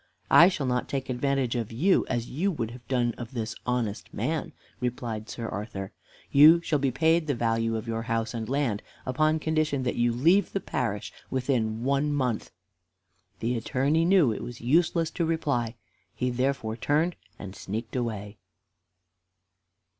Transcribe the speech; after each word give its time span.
"I 0.31 0.47
shall 0.49 0.65
not 0.65 0.89
take 0.89 1.11
advantage 1.11 1.55
of 1.55 1.71
you 1.71 2.07
as 2.09 2.27
you 2.27 2.49
would 2.51 2.71
have 2.71 2.87
done 2.87 3.13
of 3.19 3.33
this 3.35 3.53
honest 3.67 4.11
man," 4.11 4.51
replied 4.79 5.29
Sir 5.29 5.47
Arthur. 5.47 5.91
"You 6.31 6.59
shall 6.63 6.79
be 6.79 6.89
paid 6.89 7.27
the 7.27 7.35
value 7.35 7.75
of 7.77 7.87
your 7.87 8.01
house 8.01 8.33
and 8.33 8.49
land 8.49 8.81
upon 9.05 9.37
condition 9.37 9.83
that 9.83 9.97
you 9.97 10.11
leave 10.11 10.53
the 10.53 10.59
parish 10.59 11.13
within 11.29 11.83
one 11.83 12.11
month." 12.11 12.49
The 13.41 13.55
Attorney 13.55 14.03
knew 14.03 14.31
it 14.33 14.43
was 14.43 14.59
useless 14.59 15.11
to 15.11 15.23
reply. 15.23 15.75
He 16.15 16.31
therefore 16.31 16.77
turned 16.77 17.15
and 17.37 17.55
sneaked 17.55 17.95
away. 17.95 18.37